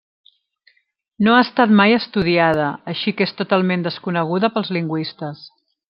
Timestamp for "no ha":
1.27-1.41